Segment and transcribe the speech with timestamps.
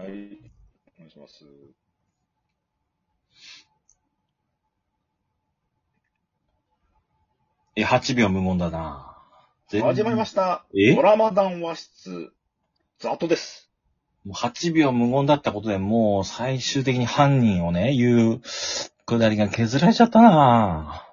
[0.00, 0.08] はい。
[0.08, 1.44] お願いします。
[7.76, 9.14] え、8秒無言だな。
[9.68, 10.64] 全始まりました。
[10.74, 10.94] え？
[10.96, 12.32] ドラマ談話室、
[12.98, 13.70] ザトです。
[14.24, 18.40] もう8秒無言だったことでもう最終的に犯人をね、言う
[19.04, 21.06] くだりが削られちゃったな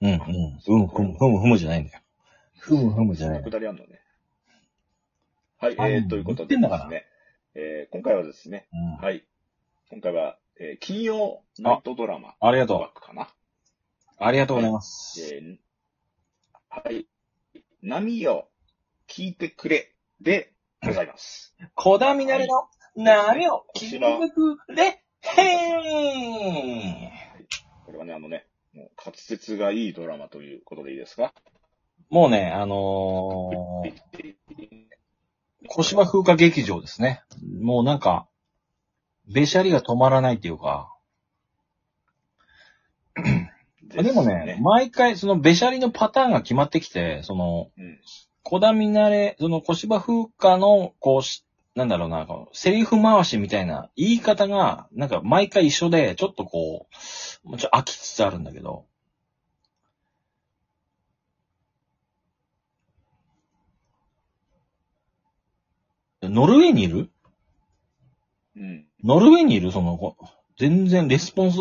[0.00, 0.18] うん、うん、うん、
[0.58, 2.00] ふむ、ふむ、ふむじゃないんだよ。
[2.58, 3.50] ふむ、ふむじゃないく。
[3.50, 4.00] だりあんのね。
[5.58, 7.06] はい、あえー、ということでですね、
[7.54, 9.04] えー、今回はですね、うん。
[9.04, 9.24] はい。
[9.90, 13.22] 今回は、えー、金曜ナイトドラマ、ありがとバックかな？
[13.22, 13.26] う。
[14.18, 15.34] ありがとうございます。
[15.34, 15.56] えー、
[16.68, 17.06] はい。
[17.82, 18.48] 波よ、
[19.08, 20.52] 聞いてくれ、で
[20.84, 21.54] ございます。
[21.74, 27.10] 小田みなりの波を聞いてくれ、へー
[27.86, 31.32] これはね、あのね、もう滑舌がいいドラマということでいいですか？
[32.10, 33.94] もうね、あのー、
[35.68, 37.22] 小芝風花劇場ですね。
[37.60, 38.26] もうなんか、
[39.32, 40.92] べしゃりが止まらないっていうか、
[43.82, 48.00] でもね、毎回そのべしゃりのパターンが決まってきて、その、うん。
[48.42, 56.86] 小田みなれ、その小芝風花の、こうし、なんだろうな、セリフ回しみたいな言い方が、なんか毎回一緒で、ちょっとこ
[57.44, 58.86] う、もうちょっと飽きつつあるんだけど、
[66.28, 67.10] ノルウェーにいる？
[68.56, 68.86] うん。
[69.04, 69.72] ノルウェーにいる？
[69.72, 70.16] その、こ
[70.58, 71.58] 全然レスポンス、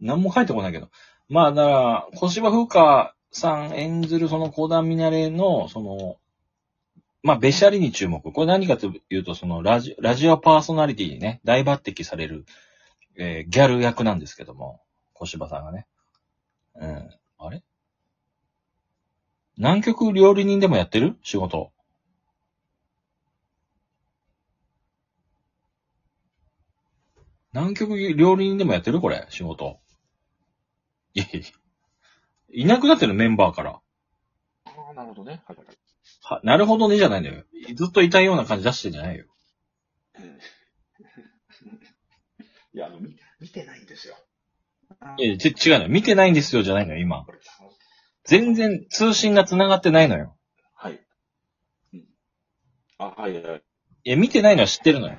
[0.00, 0.88] 何も書いてこないけど。
[1.28, 6.16] まあ、だから、小芝風花さん演ずるその小田みなれの、その、
[7.22, 8.32] まあ、べしゃりに注目。
[8.32, 12.44] これ何かというと、そのラジ、ラジオパーソナリティにね、大抜擢される、
[13.16, 14.80] えーギャル役なんですけども、
[15.12, 15.86] 小芝さんがね。
[16.76, 17.10] うん。
[17.38, 17.62] あれ？
[19.56, 21.16] 南極料理人でもやってる？
[21.22, 21.72] 仕事。
[27.56, 29.00] 南極料理人でもやってる？
[29.00, 29.80] これ、仕事。
[31.14, 31.40] いやいや
[32.52, 33.14] いなくなってる？
[33.14, 33.80] メンバーから。
[34.66, 35.42] ああ、なるほどね。
[35.46, 35.76] はいはいはい。
[36.20, 37.44] は、なるほどねじゃないんだよ。
[37.74, 39.24] ずっといたような感じ出してんじゃないよ。
[42.74, 44.16] いや、あの、見見てないんですよ。
[45.16, 45.88] いや、ち、違うのよ。
[45.88, 47.24] 見てないんですよじゃないのよ、今。
[47.24, 47.38] これ
[48.24, 50.36] 全然通信が繋がってないのよ。
[50.74, 51.00] はい。
[51.94, 52.04] うん。
[52.98, 53.62] あ、はいはいはい。
[54.04, 55.18] いや、見てないのは知ってるのよ。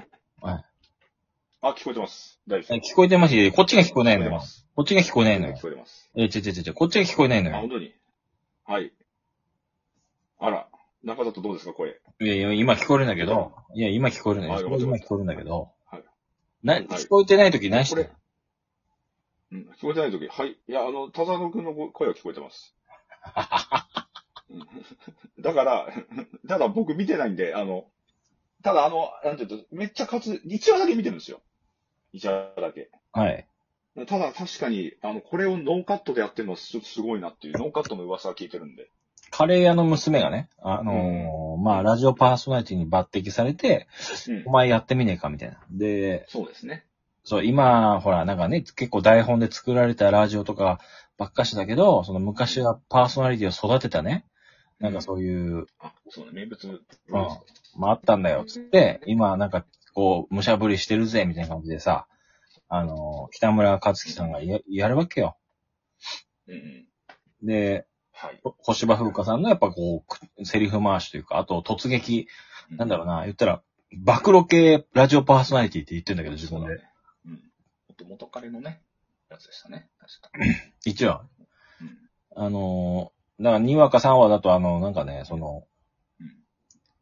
[1.70, 2.40] あ、聞こえてます。
[2.48, 2.94] 大丈夫です。
[2.94, 5.62] 聞こえてますし、こっちが聞こえないのよ聞こっちが聞こえないのよ聞。
[5.62, 6.12] こえてます。
[6.16, 7.70] え、ちょちょちょちょ、こっちが聞こえないのあ、よ本。
[7.72, 7.94] 当に
[8.66, 8.94] はい。
[10.40, 10.68] あら、
[11.04, 12.00] 中里どうですか、声？
[12.20, 14.54] いやいや、今聞こえるんだけど、いや、今聞こえるのよ。
[14.56, 16.04] あよかった今聞こえるんだけど、はい。
[16.64, 18.10] な、はい聞こえてない時何して
[19.52, 20.52] うん、聞こえてないとき、はい。
[20.52, 22.76] いや、あの、田沢くんの声は聞こえてます。
[24.50, 24.68] うん
[25.42, 25.88] だから、
[26.48, 27.86] ただ僕見てないんで、あの、
[28.64, 31.42] ただあの、なんていうと、めっちゃ数、1話だけ見てるんですよ。
[32.18, 32.90] 1話だけ。
[33.12, 33.48] はい。
[34.08, 38.90] ただ確かに、あの、これをノーカットでやってるのはちょっとすごいなっていう、ノーカットの噂は聞いてるんで。
[39.32, 43.88] カレー屋の娘がね、あのーまあ、ラジオパーソナリティに抜擢されて、
[44.28, 44.52] うんお。
[44.52, 45.60] 前やってみねえかみたいな。
[45.72, 46.86] で、そうですね。
[47.24, 50.80] そう、今、ほら、なんかね、結構台本で作られたラジオとか
[51.18, 54.26] ばっかしだけど、その昔はパーソナリティを育てたね、
[54.80, 56.68] なんかそういう、あ、そうね、名物。
[56.68, 56.82] うん、
[57.76, 59.66] まああったんだよ、つって、今なんか、
[59.98, 62.06] こう、武者ぶりしてるぜ、みたいな感じでさ、
[62.70, 65.38] あのー北村克樹さんがややるわけよ。
[66.48, 66.54] うん
[67.42, 67.48] うん。
[67.48, 68.40] で、はい。
[68.44, 72.28] 小芝風花さんのやっぱこうく、セリフ回しというか、あと突撃、
[72.70, 76.78] なんだろうな、言ったら、暴露系ラジオパーソナリティって言ってんだけど、自分で。
[76.78, 76.84] そ
[77.26, 77.42] うん。
[77.90, 78.84] 元元彼のね、
[79.32, 79.90] やつでしたね。
[79.98, 80.30] 確か。
[80.86, 81.22] 一応、
[81.82, 81.98] うん。
[82.36, 85.77] あのーだから2話か3話だとあの、なんかね、その、うん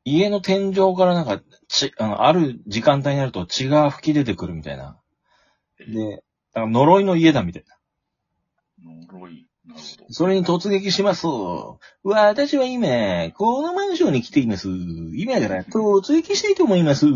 [0.06, 5.00] 家の天井からなんか、ち、あの、ある時間帯になると血が吹き出てくるみたいな。
[5.80, 6.24] で、
[6.54, 7.76] だから呪いの家だみたいな。
[9.12, 9.48] 呪い。
[9.66, 10.14] なるほど。
[10.14, 11.26] それに突撃します。
[12.04, 14.70] 私は今、このマンションに来ています。
[15.16, 17.08] 今から突撃したいと思います。
[17.08, 17.10] っ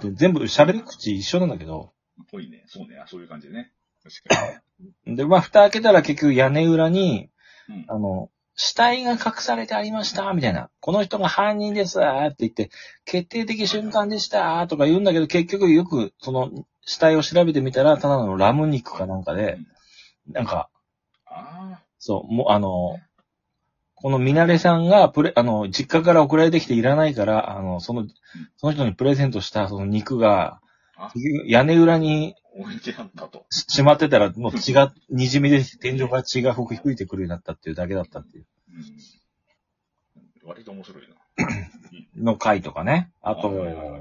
[0.00, 1.94] て全部喋り口一緒なんだけど。
[2.30, 2.64] ぽいね。
[2.66, 2.98] そうね。
[2.98, 3.72] あそういう感じでね。
[4.02, 4.62] 確か
[5.06, 7.30] で、まあ、蓋開けたら結局屋根裏に、に。
[7.70, 7.84] うん。
[7.88, 10.70] あの、死体が隠されてありました、みたいな。
[10.80, 12.70] この人が犯人です、って言って、
[13.04, 16.50] 決定的瞬間でした、とか言うんだけど、結局よく、その、
[16.86, 19.58] 死体を調べてみたら、ただのラム肉かなんかで、
[20.28, 20.68] なんか、
[21.26, 22.98] あそう、もう、あの、
[23.94, 28.06] このミナレさんが、プレ、あの、実家から送られてきていらないから、あの、その、
[28.56, 30.60] その人にプレゼントしたその肉が
[30.96, 31.12] あ、
[31.46, 33.46] 屋根裏にあ、置いてあったと。
[33.50, 38.46] ししまってたら、もう血が、滲みで天井から血が吹いてくるようになったっていうだけだったっていう。
[38.72, 40.48] うん。
[40.48, 41.14] 割と面白いな。
[42.16, 43.10] の会とかね。
[43.22, 44.00] あとはいはいはい、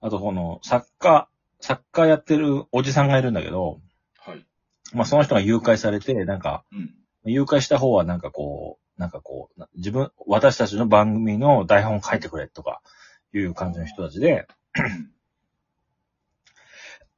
[0.00, 1.28] あとこの、作家、
[1.60, 3.80] 作家やってるおじさんがいるんだけど、
[4.18, 4.46] はい。
[4.92, 6.94] まあその人が誘拐されて、なんか、うん。
[7.24, 12.80] 誘拐した方はなんかこう、なんかこう、な自分、私たちの番組の台本書いてくれとか、
[13.34, 14.46] いう感じの人たちで、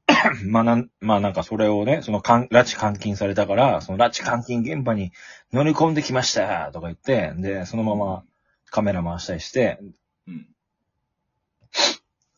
[0.47, 5.13] まあなん、まあなんかそれをね、そのかん、拉致監禁されたから、その拉致監禁現場に
[5.53, 8.25] 乗り込んできましたとか言って、で、そのまま
[8.71, 9.79] カメラ回したりして、
[10.27, 10.49] うん。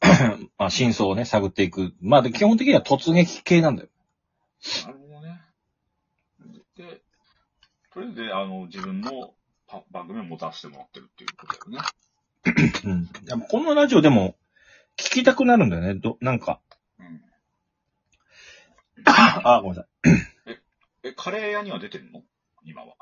[0.59, 1.95] まあ真相をね、探っていく。
[2.01, 3.89] まあで基本的には突撃系なんだよ。
[4.87, 5.41] なるほどね。
[6.77, 7.01] で、
[7.93, 9.35] それで、あの、自分の
[9.67, 11.89] パ番組を持たせてもらってるっていうことだよね。
[12.85, 13.25] うん。
[13.25, 14.35] でもこのラジオでも
[14.97, 15.95] 聞きたくなるんだよね。
[15.95, 16.61] ど、なんか。
[19.01, 19.13] うん。
[19.47, 20.11] あ、ごめんなさい。
[21.03, 22.23] え、カレー屋には出てるの？
[22.65, 22.95] 今は。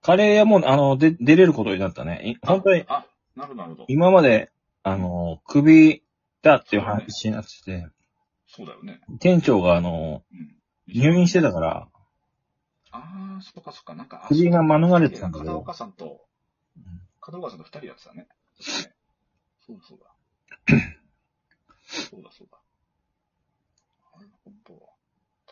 [0.00, 2.22] カレー屋も、あの、で、出れることになったね。
[2.24, 3.84] い本当に、あ、なるほど、なるほど。
[3.88, 4.52] 今まで、
[4.82, 6.04] あの、首
[6.42, 7.88] だっていう話になってて、
[8.46, 9.00] そうだよね。
[9.18, 10.56] 店長が、あの、うん。
[10.88, 11.88] 入院してたから、
[12.92, 16.26] ああ、そっかそっか、なんか、あ首が免れてたんだけど片岡さんと
[16.76, 16.84] うん、
[17.20, 18.28] 片岡さんと二人やってたね。
[19.66, 20.06] そうだそうだ。
[21.84, 22.58] そうだそうだ。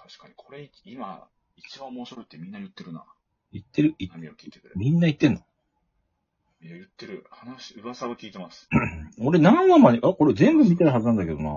[0.07, 3.07] 確かに、これ、今、一番面白いってみんな言ってるな。
[3.53, 4.75] 言ってる、い何を聞いてくれ。
[4.77, 5.41] みんな言ってんの？
[6.61, 7.25] いや、言ってる。
[7.31, 8.69] 話、噂を聞いてます。
[9.19, 11.51] 俺何話まで、あ、これ全部見てるはずなんだけどな。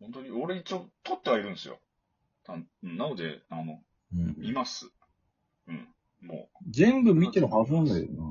[0.00, 1.78] 本当に、俺一応、撮ってはいるんですよ。
[2.42, 3.82] たなので、あの、
[4.14, 4.34] うん。
[4.38, 4.90] 見ます。
[5.68, 5.88] うん。
[6.22, 8.28] も全部見てるはずなんだけどな。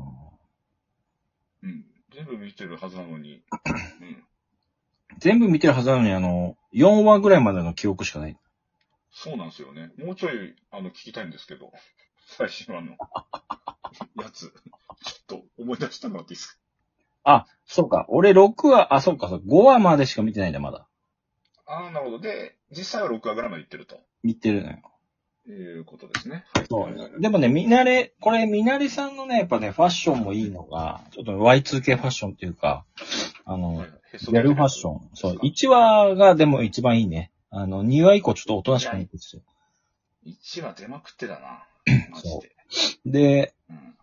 [1.62, 1.86] う、うん。
[2.12, 3.44] 全部見てるはずなのに、
[4.02, 4.24] うん。
[5.20, 8.38] 全部見てるはずなのに、あの、4話ぐらいまでの記憶しかない。
[9.12, 9.92] そうなんですよね。
[9.98, 11.72] もうちょい、あの、聞きたいんですけど、
[12.38, 12.98] 最新話の、
[14.22, 16.60] やつ、ちょっと思い出してもらっていいですか
[17.24, 18.06] あ、そうか。
[18.10, 20.88] 俺6話、あ、そうか、そう5話までしか見てないんだ、まだ。
[21.66, 22.20] ああ、なるほど。
[22.20, 24.00] で、実際は6話ぐらいまで行ってると。
[24.24, 24.82] 見てるのよ。
[25.48, 26.46] いうことですね。
[26.54, 26.66] はい。
[26.70, 27.22] そう。
[27.22, 32.86] でもね、ミナレ、これ、ミナレさんのね、やっぱね、ファッションもいいのが、ちょっと Y2K ファッションっていうか、
[33.46, 35.10] あの、はいギャルファッション。
[35.14, 37.32] そう、1話がでも一番いいね。
[37.52, 39.42] あの、2話以降ちょっとおとなしくなってきて
[40.26, 41.66] 1話出まくってたな。
[42.12, 42.42] マジそ
[43.06, 43.12] で。
[43.12, 43.96] で、うん。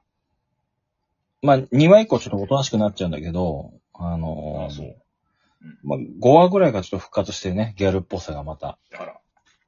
[1.43, 8.79] まあ、2話以降ちょっとおとなしくなっちゃうんだけど、あのあそううんまあ、5話ぐらいがちょっと復活してね、ギャルっぽさがまた。
[8.93, 9.21] あら、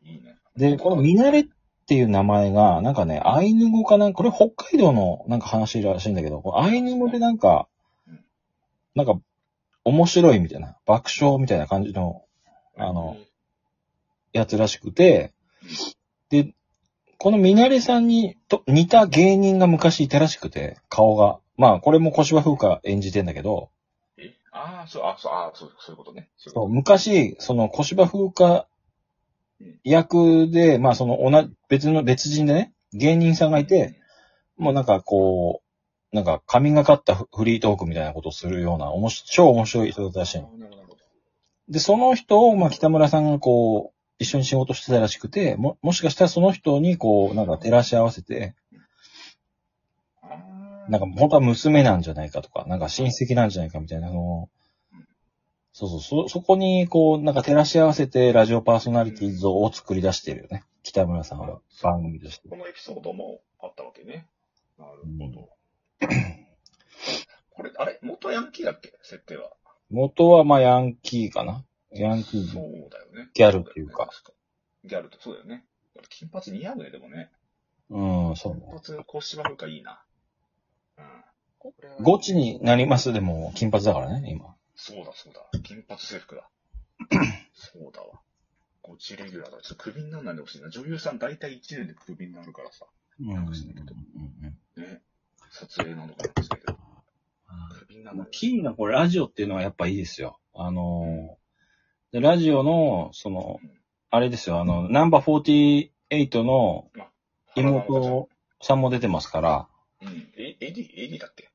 [0.03, 0.37] いいね。
[0.57, 1.47] で、このミナレっ
[1.87, 7.69] ていう名前が、なんかね、アイヌ語かなこれ北海道のなんか話らしいんだけど、これアイヌ語でなんか
[8.07, 8.21] うん、
[8.95, 9.19] なんか、
[9.85, 12.23] 面白いみたいな、爆笑みたいな感じの
[12.77, 13.17] あの
[14.33, 15.33] やつらしくて、
[16.31, 16.55] で、
[17.19, 21.39] このミナレさんにと似た芸人が昔いたらしくて、顔が。
[21.57, 23.71] まあ、これも小芝風花演じてんだけど、
[24.17, 24.37] え？
[24.53, 26.29] ああ、そう、あそう、あそう、そういうことね。
[26.37, 28.67] そういうそうこ昔、その小芝風花
[29.83, 33.99] 役で、まあその同じ、別の別人でね、芸人さんがいとて、、
[34.57, 35.63] もうなんかこ
[36.13, 40.51] う、なんか神がかったフフリートークみたいなことをするような、おもし超面白い人だったらしいの。
[40.53, 41.01] あーなるほどなるほど
[41.69, 48.55] で、その人を、まあ北村さんがこう、一緒に仕事してたらしくて、も、もしかしたらその人にこう、なんか照らし合わせて、
[50.89, 54.49] なんか本当は娘なんじゃないかとか、なんか親戚なんじゃないかみたいな、その
[54.93, 55.07] うん、
[55.73, 60.65] そうそう、そ、そこにこう、なんか照らし合わせてラジオパーソナリティ像を作り出してるよね。
[60.83, 62.49] 北村さんは番組として。
[62.49, 64.27] このエピソードもあったわけね。
[64.79, 65.49] なるほど。
[67.51, 68.93] これ、あれ元ヤンキーだっけ？
[69.03, 69.51] 設定は。
[69.91, 72.91] 元はまあヤンキーかなヤンキそうー。
[72.91, 73.31] だよね。
[73.35, 74.11] ギャルっていうか。
[74.85, 75.65] ギャルってそうだよね。
[76.11, 77.31] 金髪似合うね、でもね。
[77.91, 78.63] うん、そうね。
[78.85, 80.03] 金髪、こう芝風花いいな。
[80.99, 81.05] うん。
[81.59, 84.55] これはゴチになりますでも金髪だからね、今。
[84.77, 85.41] そうだ、そうだ。
[85.63, 86.49] 金髪制服だ。
[87.55, 88.21] そうだわ。
[88.83, 89.59] ゴチレギュラーだ。
[89.63, 90.71] ちょっとクビにならないでほしいな。
[90.71, 92.87] 女優さん大体1年でクビになるからさ。
[93.21, 93.35] うん。
[93.35, 95.03] なんかしないけどね。
[95.51, 96.79] 撮影なのかなってけど。
[97.73, 98.29] クビにならない。
[98.31, 100.39] キーなこれラジオっていうのはやっぱいいですよ。
[100.55, 101.48] あのー、
[102.13, 103.71] でラジオの、そのうん、
[104.11, 106.89] あれですよ、あの、ナンバー48の
[107.55, 108.29] 妹
[108.63, 109.69] さんも出てますから、
[110.01, 110.33] うん。
[110.37, 111.51] え、エディ、エディだっけ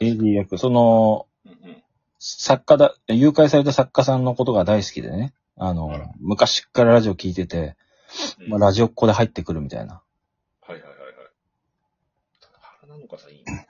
[0.00, 1.82] ？AD 役、その、うんうん。
[2.18, 7.76] 作家だ、誘拐された作家さんのことが大好きでね、あのあら、昔からラジオ聞いてて、
[8.40, 10.02] うんまあ、ラジオっ子で入ってくるみたいな。
[10.62, 11.12] はいはいはいはい。
[12.80, 13.68] 原なのかさんいいね。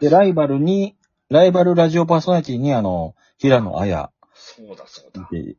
[0.00, 0.96] で、ライバルに、
[1.28, 4.10] ライバルラジオパーソナリティにあの、平野綾
[4.56, 5.28] そうだそうだ。
[5.30, 5.56] で、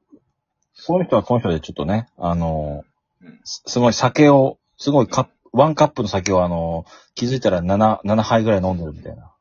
[0.86, 2.84] この人はこの人でちょっとね、あの
[3.22, 9.32] うん、すすごい酒を、すごいカップ、ワンカップの酒をあの、気づいたら7、7杯ぐらい飲んでるみたいな。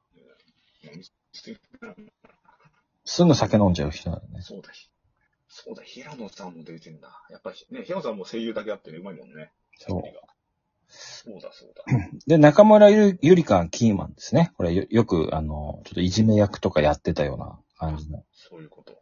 [1.33, 1.61] す
[3.05, 4.43] すぐ酒飲んじゃう人なんでね。
[4.43, 4.71] そうだ。
[5.49, 7.09] そうだ、平野さんも出てんだ。
[7.31, 9.51] やっぱりね、平野さんも声優だけあってね、うまいもんね。
[9.79, 10.03] そう。
[10.89, 11.85] そうだ、そうだ。
[12.27, 14.53] で、中村ゆゆりかがキーマンですね。
[14.57, 18.25] これよよく、あの、ちょっといじめ役とかやってたような感じの。
[18.33, 19.00] そういうこと。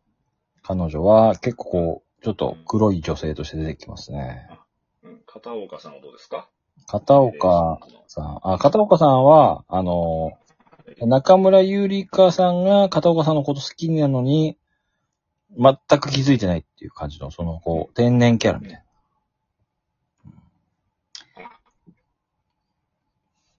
[0.69, 4.51] 彼女は結構こう、ちょっと黒い女性として出てきますね。
[5.03, 5.21] うん。
[5.27, 6.51] 片岡さんはどうですか？
[6.87, 10.33] 片岡さん、あ、片岡さんは、あの、
[11.01, 14.59] 中村ゆりかさんが片岡さんのこと好きなのに、
[15.57, 18.77] 全く気づいてないっていう感じの、その、こう、天然キャラみたい
[21.39, 21.45] な。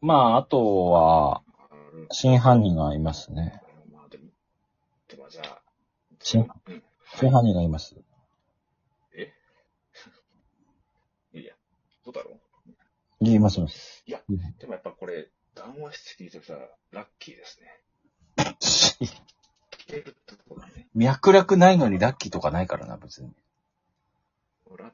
[0.01, 3.61] まあ、あとは、うん真犯人がいますね。
[3.91, 4.25] まあでも、
[5.07, 5.61] でもじゃあ、
[6.19, 6.83] 真うん。
[7.17, 7.95] 真犯人がいます。
[9.15, 9.33] え？
[11.39, 11.53] いや、
[12.05, 12.39] どうだろう？
[13.21, 14.03] 言いますいます。
[14.05, 17.67] いやうんでもやっぱこれ、談話室聞いてらラッキーですね。
[18.37, 20.87] 聞けるってことだね。
[20.93, 23.31] 脈絡ないのにラッキーとかないからな、別に。
[24.77, 24.91] ラッ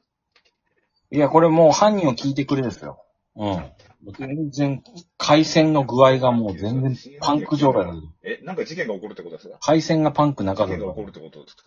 [1.12, 3.04] いや、これもう犯人を聞いてくれですよ。
[3.36, 3.72] うん。
[4.18, 4.82] 全然、
[5.18, 8.02] 回線の具合がもう全然パンク状態だけど。
[8.24, 9.58] え、なんか事件が起こるってことですか？
[9.60, 11.62] 回線がパンク事った件が起こるってことですか？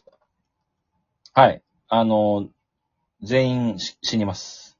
[1.39, 1.63] はい。
[1.87, 2.49] あの、
[3.21, 4.77] 全員し死にます。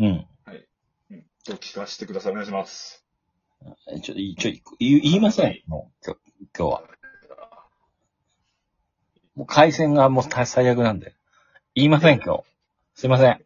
[0.00, 0.26] うん。
[1.46, 2.32] と聞かせてください。
[2.32, 3.06] お願いします。
[3.86, 5.62] えちょ、いちょ、言い言いません。
[5.68, 6.20] もう、今日、
[6.58, 6.82] 今日は。
[9.36, 11.14] もう回線がもう大最悪なんで。
[11.76, 12.42] 言いません、今日。
[12.96, 13.40] すいません。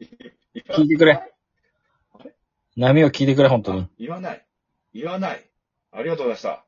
[0.00, 1.34] 聞いてくれ。
[2.78, 3.88] 波を聞いてくれ、本当に。
[3.98, 4.46] 言わない。
[4.94, 5.44] 言わない。
[5.92, 6.64] ありがとうございました。